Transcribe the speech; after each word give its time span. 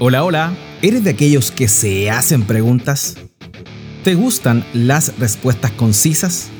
Hola, 0.00 0.24
hola. 0.24 0.52
¿Eres 0.82 1.04
de 1.04 1.10
aquellos 1.10 1.52
que 1.52 1.68
se 1.68 2.10
hacen 2.10 2.42
preguntas? 2.42 3.16
¿Te 4.02 4.16
gustan 4.16 4.64
las 4.74 5.16
respuestas 5.20 5.70
concisas? 5.70 6.50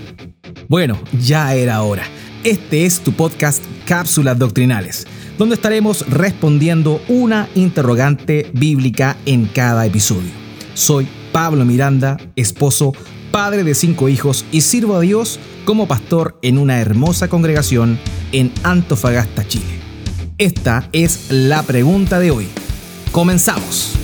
Bueno, 0.68 0.96
ya 1.20 1.52
era 1.56 1.82
hora. 1.82 2.04
Este 2.44 2.86
es 2.86 3.00
tu 3.00 3.12
podcast 3.12 3.60
Cápsulas 3.86 4.38
Doctrinales, 4.38 5.08
donde 5.36 5.56
estaremos 5.56 6.08
respondiendo 6.08 7.02
una 7.08 7.48
interrogante 7.56 8.48
bíblica 8.54 9.16
en 9.26 9.46
cada 9.46 9.84
episodio. 9.84 10.30
Soy 10.74 11.08
Pablo 11.32 11.64
Miranda, 11.64 12.18
esposo, 12.36 12.92
padre 13.32 13.64
de 13.64 13.74
cinco 13.74 14.08
hijos 14.08 14.44
y 14.52 14.60
sirvo 14.60 14.94
a 14.94 15.00
Dios 15.00 15.40
como 15.64 15.88
pastor 15.88 16.38
en 16.42 16.56
una 16.56 16.80
hermosa 16.80 17.26
congregación 17.26 17.98
en 18.30 18.52
Antofagasta, 18.62 19.44
Chile. 19.48 19.80
Esta 20.38 20.88
es 20.92 21.32
la 21.32 21.64
pregunta 21.64 22.20
de 22.20 22.30
hoy. 22.30 22.46
Comenzamos. 23.14 23.96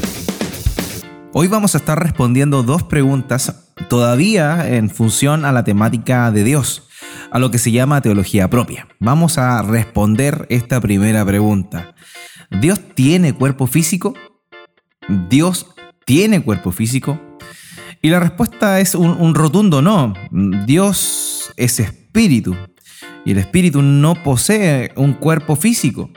Hoy 1.32 1.49
vamos 1.49 1.75
a 1.75 1.79
estar 1.79 2.01
respondiendo 2.01 2.63
dos 2.63 2.85
preguntas 2.85 3.73
todavía 3.89 4.77
en 4.77 4.89
función 4.89 5.45
a 5.45 5.51
la 5.51 5.64
temática 5.64 6.31
de 6.31 6.45
Dios, 6.45 6.89
a 7.32 7.41
lo 7.41 7.51
que 7.51 7.59
se 7.59 7.73
llama 7.73 8.03
teología 8.03 8.49
propia. 8.49 8.87
Vamos 9.01 9.37
a 9.37 9.63
responder 9.63 10.46
esta 10.49 10.81
primera 10.81 11.25
pregunta. 11.25 11.93
¿Dios 12.61 12.81
tiene 12.95 13.32
cuerpo 13.32 13.67
físico? 13.67 14.15
¿Dios 15.29 15.67
tiene 16.07 16.45
cuerpo 16.45 16.71
físico? 16.71 17.21
Y 18.03 18.11
la 18.11 18.21
respuesta 18.21 18.79
es 18.79 18.95
un, 18.95 19.11
un 19.11 19.35
rotundo 19.35 19.82
no. 19.82 20.15
Dios 20.68 21.53
es 21.57 21.81
espíritu 21.81 22.54
y 23.25 23.32
el 23.32 23.39
espíritu 23.39 23.82
no 23.82 24.15
posee 24.23 24.93
un 24.95 25.15
cuerpo 25.15 25.57
físico. 25.57 26.11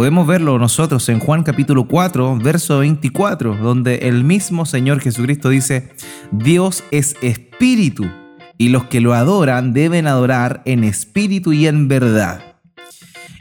Podemos 0.00 0.26
verlo 0.26 0.58
nosotros 0.58 1.06
en 1.10 1.18
Juan 1.18 1.42
capítulo 1.42 1.86
4, 1.86 2.38
verso 2.38 2.78
24, 2.78 3.58
donde 3.58 3.96
el 4.08 4.24
mismo 4.24 4.64
Señor 4.64 4.98
Jesucristo 5.00 5.50
dice, 5.50 5.92
Dios 6.32 6.84
es 6.90 7.16
espíritu 7.20 8.10
y 8.56 8.70
los 8.70 8.84
que 8.84 9.02
lo 9.02 9.12
adoran 9.12 9.74
deben 9.74 10.06
adorar 10.06 10.62
en 10.64 10.84
espíritu 10.84 11.52
y 11.52 11.66
en 11.66 11.86
verdad. 11.86 12.56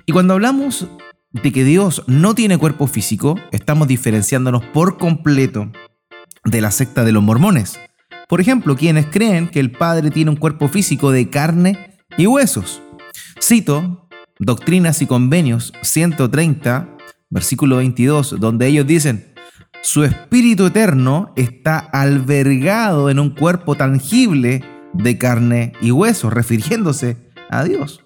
Y 0.06 0.12
cuando 0.12 0.34
hablamos 0.34 0.90
de 1.32 1.54
que 1.54 1.64
Dios 1.64 2.04
no 2.08 2.36
tiene 2.36 2.58
cuerpo 2.58 2.88
físico, 2.88 3.36
estamos 3.54 3.88
diferenciándonos 3.88 4.66
por 4.66 4.98
completo 4.98 5.72
de 6.44 6.60
la 6.60 6.72
secta 6.72 7.06
de 7.06 7.14
los 7.14 7.24
mormones. 7.24 7.80
Por 8.28 8.42
ejemplo, 8.42 8.76
quienes 8.76 9.06
creen 9.06 9.48
que 9.48 9.62
el 9.62 9.72
Padre 9.72 10.12
tiene 10.12 10.32
un 10.32 10.36
cuerpo 10.36 10.68
físico 10.68 11.14
de 11.14 11.30
carne 11.30 11.98
y 12.18 12.28
huesos. 12.28 12.82
Cito 13.42 14.09
Doctrinas 14.42 15.02
y 15.02 15.06
Convenios 15.06 15.74
130, 15.82 16.96
versículo 17.30 17.76
22, 17.76 18.40
donde 18.40 18.68
ellos 18.68 18.88
dicen, 18.88 19.34
su 19.82 20.06
espíritu 20.06 20.68
eterno 20.68 21.34
está 21.36 21.78
albergado 21.78 23.10
en 23.10 23.20
un 23.20 23.32
cuerpo 23.32 23.76
tangible 23.76 24.64
de 24.94 25.18
carne 25.18 25.74
y 25.82 25.92
hueso, 25.92 26.30
refiriéndose 26.30 27.18
a 27.50 27.66
Dios. 27.66 28.00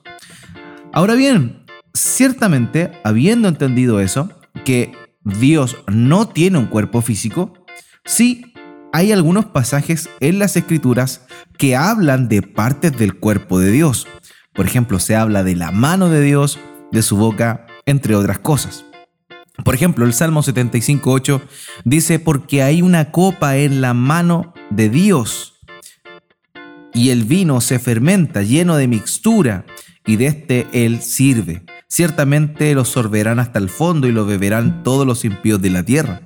Ahora 0.92 1.14
bien, 1.14 1.68
ciertamente, 1.94 2.92
habiendo 3.04 3.48
entendido 3.48 4.00
eso, 4.00 4.30
que 4.66 4.92
Dios 5.24 5.78
no 5.88 6.28
tiene 6.28 6.58
un 6.58 6.66
cuerpo 6.66 7.04
físico, 7.04 7.54
sí 8.06 8.54
hay 8.92 9.12
algunos 9.12 9.46
pasajes 9.46 10.10
en 10.20 10.40
las 10.40 10.58
escrituras 10.58 11.28
que 11.60 11.76
hablan 11.76 12.28
de 12.28 12.42
partes 12.42 12.92
del 12.98 13.20
cuerpo 13.20 13.60
de 13.60 13.70
Dios. 13.70 14.08
Por 14.54 14.66
ejemplo, 14.66 15.00
se 15.00 15.16
habla 15.16 15.44
de 15.44 15.56
la 15.56 15.72
mano 15.72 16.10
de 16.10 16.22
Dios, 16.22 16.60
de 16.92 17.02
su 17.02 17.18
boca, 17.18 17.66
entre 17.86 18.16
otras 18.16 18.40
cosas. 18.40 18.86
Por 19.64 19.76
ejemplo, 19.76 20.06
el 20.06 20.14
Salmo 20.14 20.42
75.8 20.42 21.42
dice, 21.86 22.20
porque 22.20 22.64
hay 22.64 22.82
una 22.82 23.12
copa 23.12 23.58
en 23.58 23.82
la 23.82 23.94
mano 23.94 24.54
de 24.70 24.90
Dios 24.90 25.54
y 26.94 27.10
el 27.10 27.24
vino 27.24 27.62
se 27.62 27.80
fermenta 27.80 28.44
lleno 28.44 28.76
de 28.76 28.88
mixtura 28.88 29.66
y 30.06 30.18
de 30.18 30.28
este 30.28 30.68
él 30.74 31.02
sirve. 31.02 31.64
Ciertamente 31.88 32.74
lo 32.74 32.86
sorberán 32.86 33.40
hasta 33.40 33.60
el 33.60 33.70
fondo 33.70 34.08
y 34.08 34.12
lo 34.12 34.26
beberán 34.26 34.84
todos 34.84 35.06
los 35.06 35.26
impíos 35.26 35.62
de 35.62 35.70
la 35.70 35.84
tierra. 35.84 36.22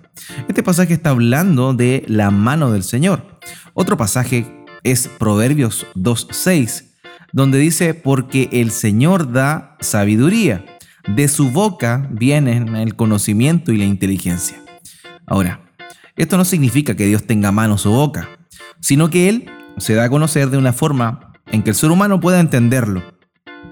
Este 0.48 0.64
pasaje 0.64 0.94
está 0.94 1.12
hablando 1.12 1.74
de 1.74 2.04
la 2.08 2.32
mano 2.32 2.72
del 2.72 2.84
Señor. 2.84 3.40
Otro 3.74 3.98
pasaje 3.98 4.66
es 4.84 5.08
Proverbios 5.08 5.86
2.6 5.96 6.97
donde 7.34 7.60
dice, 7.60 7.94
porque 7.94 8.50
el 8.52 8.72
Señor 8.72 9.32
da 9.32 9.78
sabiduría, 9.80 10.66
de 11.08 11.28
su 11.28 11.52
boca 11.52 12.08
vienen 12.12 12.76
el 12.76 12.96
conocimiento 12.96 13.72
y 13.72 13.78
la 13.78 13.86
inteligencia. 13.86 14.58
Ahora, 15.26 15.62
esto 16.16 16.38
no 16.38 16.46
significa 16.46 16.96
que 16.96 17.06
Dios 17.06 17.26
tenga 17.26 17.52
manos 17.52 17.86
o 17.86 17.92
boca, 17.92 18.30
sino 18.80 19.10
que 19.10 19.30
Él 19.30 19.50
se 19.78 19.94
da 19.94 20.06
a 20.06 20.10
conocer 20.10 20.50
de 20.50 20.58
una 20.58 20.74
forma 20.74 21.34
en 21.52 21.64
que 21.64 21.70
el 21.70 21.76
ser 21.76 21.92
humano 21.92 22.20
pueda 22.20 22.40
entenderlo, 22.40 23.04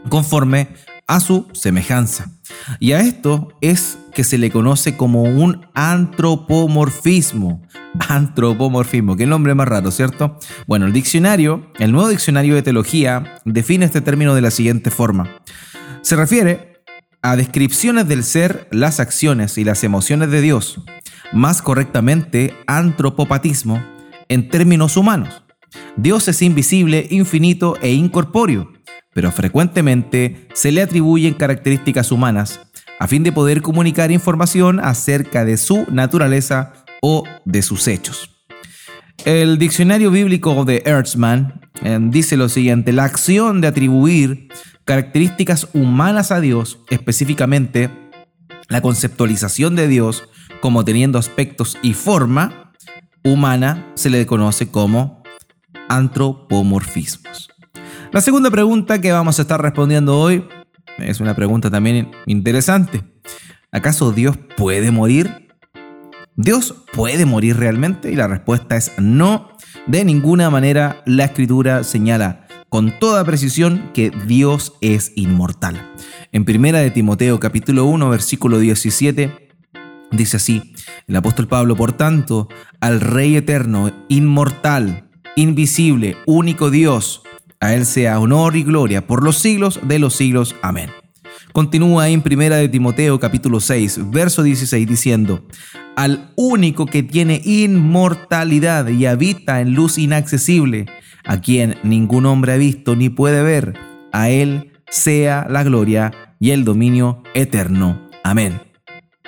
conforme 0.10 0.70
a 1.08 1.20
su 1.20 1.48
semejanza. 1.54 2.35
Y 2.80 2.94
a 2.94 3.02
esto 3.02 3.50
es 3.62 3.98
que 4.14 4.24
se 4.24 4.38
le 4.38 4.52
conoce 4.52 4.98
como 4.98 5.24
un 5.24 5.68
antropomorfismo. 5.74 7.62
Antropomorfismo, 8.08 9.16
qué 9.16 9.26
nombre 9.26 9.56
más 9.56 9.68
raro, 9.68 9.92
¿cierto? 9.92 10.40
Bueno, 10.68 10.86
el 10.86 10.94
diccionario, 10.94 11.72
el 11.80 11.92
nuevo 11.92 12.10
diccionario 12.10 12.56
de 12.56 12.62
teología, 12.62 13.36
define 13.46 13.86
este 13.86 14.02
término 14.02 14.36
de 14.36 14.42
la 14.42 14.52
siguiente 14.52 14.92
forma. 14.92 15.42
Se 16.02 16.16
refiere 16.16 16.84
a 17.22 17.36
descripciones 17.36 18.08
del 18.08 18.24
ser, 18.24 18.68
las 18.72 19.00
acciones 19.00 19.58
y 19.58 19.64
las 19.64 19.84
emociones 19.84 20.30
de 20.30 20.42
Dios, 20.42 20.82
más 21.34 21.62
correctamente 21.62 22.56
antropopatismo, 22.68 23.84
en 24.30 24.50
términos 24.50 24.98
humanos. 24.98 25.44
Dios 25.98 26.28
es 26.28 26.42
invisible, 26.42 27.08
infinito 27.10 27.78
e 27.82 27.94
incorpóreo, 27.94 28.72
pero 29.16 29.32
frecuentemente 29.32 30.50
se 30.54 30.74
le 30.74 30.82
atribuyen 30.82 31.36
características 31.36 32.12
humanas 32.12 32.60
a 33.00 33.08
fin 33.08 33.24
de 33.24 33.32
poder 33.32 33.62
comunicar 33.62 34.12
información 34.12 34.82
acerca 34.82 35.46
de 35.46 35.56
su 35.56 35.86
naturaleza 35.90 36.74
o 37.02 37.24
de 37.46 37.62
sus 37.62 37.88
hechos. 37.88 38.30
El 39.24 39.58
diccionario 39.58 40.12
bíblico 40.12 40.66
de 40.66 40.84
Ertzmann 40.86 41.62
eh, 41.82 41.98
dice 42.02 42.36
lo 42.36 42.50
siguiente, 42.50 42.92
la 42.92 43.06
acción 43.06 43.62
de 43.62 43.70
atribuir 43.70 44.50
características 44.84 45.70
humanas 45.72 46.34
a 46.34 46.42
Dios, 46.42 46.80
específicamente 46.90 47.90
la 48.68 48.82
conceptualización 48.82 49.78
de 49.78 49.88
Dios 49.88 50.28
como 50.60 50.84
teniendo 50.84 51.20
aspectos 51.20 51.78
y 51.82 51.94
forma 51.94 52.74
humana, 53.24 53.94
se 53.96 54.10
le 54.10 54.26
conoce 54.26 54.68
como 54.68 55.24
antropomorfismos. 55.88 57.55
La 58.16 58.22
segunda 58.22 58.50
pregunta 58.50 59.02
que 59.02 59.12
vamos 59.12 59.40
a 59.40 59.42
estar 59.42 59.62
respondiendo 59.62 60.18
hoy 60.18 60.48
es 61.00 61.20
una 61.20 61.36
pregunta 61.36 61.70
también 61.70 62.12
interesante. 62.28 63.04
¿Acaso 63.74 64.14
Dios 64.14 64.38
puede 64.56 64.90
morir? 64.90 65.50
¿Dios 66.38 66.76
puede 66.94 67.26
morir 67.26 67.58
realmente? 67.58 68.14
Y 68.14 68.16
la 68.16 68.30
respuesta 68.30 68.78
es 68.78 68.94
no. 68.98 69.50
De 69.86 70.06
ninguna 70.06 70.50
manera 70.50 71.04
la 71.06 71.26
escritura 71.26 71.84
señala 71.84 72.48
con 72.70 73.00
toda 73.00 73.26
precisión 73.26 73.92
que 73.94 74.12
Dios 74.26 74.76
es 74.80 75.12
inmortal. 75.18 75.92
En 76.32 76.46
primera 76.46 76.80
de 76.80 76.92
Timoteo 76.92 77.38
capítulo 77.42 77.84
1 77.84 78.10
versículo 78.10 78.60
17 78.60 79.50
dice 80.12 80.38
así, 80.38 80.74
el 81.08 81.18
apóstol 81.18 81.50
Pablo, 81.50 81.76
por 81.76 81.92
tanto, 81.92 82.48
al 82.80 83.02
Rey 83.02 83.36
eterno, 83.36 83.92
inmortal, 84.08 85.10
invisible, 85.36 86.16
único 86.26 86.70
Dios, 86.70 87.22
a 87.60 87.74
Él 87.74 87.86
sea 87.86 88.20
honor 88.20 88.56
y 88.56 88.64
gloria 88.64 89.06
por 89.06 89.24
los 89.24 89.38
siglos 89.38 89.80
de 89.84 90.00
los 90.00 90.16
siglos. 90.16 90.56
Amén. 90.62 90.90
Continúa 91.52 92.10
en 92.10 92.22
Primera 92.22 92.58
de 92.58 92.68
Timoteo 92.68 93.20
capítulo 93.20 93.60
6, 93.60 94.12
verso 94.12 94.44
16 94.44 94.86
diciendo, 94.86 95.46
al 95.96 96.34
único 96.36 96.86
que 96.86 97.02
tiene 97.02 97.42
inmortalidad 97.46 98.88
y 98.90 99.06
habita 99.06 99.62
en 99.62 99.74
luz 99.74 99.98
inaccesible, 99.98 100.86
a 101.24 101.40
quien 101.40 101.76
ningún 101.84 102.26
hombre 102.26 102.52
ha 102.52 102.58
visto 102.58 102.96
ni 102.96 103.10
puede 103.10 103.42
ver, 103.42 103.74
a 104.12 104.30
Él 104.30 104.74
sea 104.90 105.48
la 105.50 105.64
gloria 105.64 106.12
y 106.40 106.52
el 106.52 106.66
dominio 106.66 107.24
eterno. 107.34 108.10
Amén. 108.24 108.60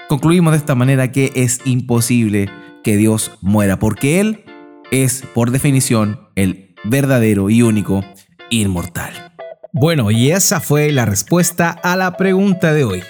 Concluimos 0.09 0.51
de 0.51 0.57
esta 0.57 0.75
manera 0.75 1.11
que 1.11 1.31
es 1.35 1.61
imposible 1.65 2.49
que 2.83 2.97
Dios 2.97 3.37
muera, 3.41 3.79
porque 3.79 4.19
Él 4.19 4.43
es, 4.91 5.23
por 5.33 5.51
definición, 5.51 6.19
el 6.35 6.66
verdadero 6.89 7.49
y 7.49 7.61
único 7.61 8.03
inmortal. 8.49 9.33
Bueno, 9.73 10.11
y 10.11 10.31
esa 10.31 10.59
fue 10.59 10.91
la 10.91 11.05
respuesta 11.05 11.69
a 11.69 11.95
la 11.95 12.17
pregunta 12.17 12.73
de 12.73 12.83
hoy. 12.83 13.03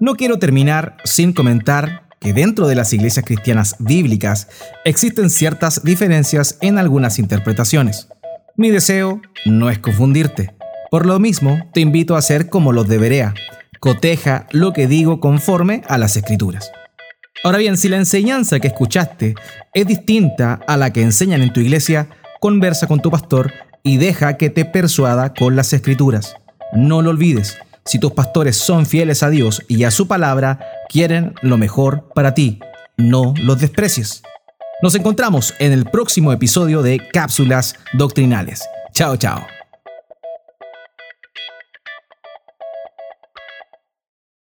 No 0.00 0.14
quiero 0.14 0.38
terminar 0.38 0.96
sin 1.04 1.32
comentar 1.32 2.08
que 2.20 2.32
dentro 2.32 2.66
de 2.66 2.74
las 2.74 2.92
iglesias 2.92 3.26
cristianas 3.26 3.76
bíblicas 3.78 4.48
existen 4.84 5.28
ciertas 5.28 5.84
diferencias 5.84 6.56
en 6.62 6.78
algunas 6.78 7.18
interpretaciones. 7.18 8.08
Mi 8.56 8.70
deseo 8.70 9.20
no 9.44 9.68
es 9.68 9.78
confundirte. 9.78 10.54
Por 10.90 11.06
lo 11.06 11.18
mismo, 11.18 11.58
te 11.74 11.80
invito 11.80 12.14
a 12.14 12.20
hacer 12.20 12.48
como 12.48 12.72
los 12.72 12.88
de 12.88 12.98
Berea. 12.98 13.34
Coteja 13.80 14.46
lo 14.52 14.72
que 14.72 14.86
digo 14.86 15.20
conforme 15.20 15.82
a 15.88 15.98
las 15.98 16.16
escrituras. 16.16 16.72
Ahora 17.42 17.58
bien, 17.58 17.76
si 17.76 17.88
la 17.90 17.98
enseñanza 17.98 18.58
que 18.58 18.68
escuchaste 18.68 19.34
es 19.74 19.86
distinta 19.86 20.60
a 20.66 20.78
la 20.78 20.92
que 20.92 21.02
enseñan 21.02 21.42
en 21.42 21.52
tu 21.52 21.60
iglesia, 21.60 22.08
conversa 22.44 22.86
con 22.86 23.00
tu 23.00 23.10
pastor 23.10 23.54
y 23.82 23.96
deja 23.96 24.36
que 24.36 24.50
te 24.50 24.66
persuada 24.66 25.32
con 25.32 25.56
las 25.56 25.72
escrituras. 25.72 26.36
No 26.74 27.00
lo 27.00 27.08
olvides, 27.08 27.56
si 27.86 27.98
tus 27.98 28.12
pastores 28.12 28.54
son 28.54 28.84
fieles 28.84 29.22
a 29.22 29.30
Dios 29.30 29.62
y 29.66 29.84
a 29.84 29.90
su 29.90 30.06
palabra, 30.08 30.60
quieren 30.90 31.32
lo 31.40 31.56
mejor 31.56 32.10
para 32.14 32.34
ti. 32.34 32.60
No 32.98 33.32
los 33.42 33.60
desprecies. 33.60 34.22
Nos 34.82 34.94
encontramos 34.94 35.54
en 35.58 35.72
el 35.72 35.86
próximo 35.86 36.34
episodio 36.34 36.82
de 36.82 37.00
Cápsulas 37.14 37.76
Doctrinales. 37.94 38.62
Chao, 38.92 39.16
chao. 39.16 39.46